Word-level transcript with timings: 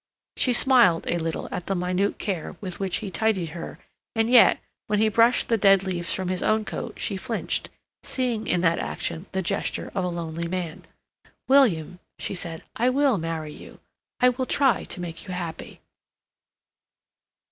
She 0.35 0.51
smiled 0.51 1.05
a 1.05 1.19
little 1.19 1.47
at 1.51 1.67
the 1.67 1.75
minute 1.75 2.17
care 2.17 2.55
with 2.59 2.79
which 2.79 2.97
he 3.05 3.11
tidied 3.11 3.49
her 3.49 3.77
and 4.15 4.31
yet, 4.31 4.59
when 4.87 4.97
he 4.97 5.09
brushed 5.09 5.47
the 5.47 5.57
dead 5.59 5.83
leaves 5.83 6.11
from 6.11 6.29
his 6.29 6.41
own 6.41 6.65
coat, 6.65 6.97
she 6.97 7.17
flinched, 7.17 7.69
seeing 8.01 8.47
in 8.47 8.61
that 8.61 8.79
action 8.79 9.27
the 9.31 9.43
gesture 9.43 9.91
of 9.93 10.03
a 10.03 10.07
lonely 10.07 10.47
man. 10.47 10.85
"William," 11.47 11.99
she 12.17 12.33
said, 12.33 12.63
"I 12.75 12.89
will 12.89 13.19
marry 13.19 13.53
you. 13.53 13.79
I 14.19 14.29
will 14.29 14.47
try 14.47 14.85
to 14.85 14.99
make 14.99 15.27
you 15.27 15.35
happy." 15.35 15.81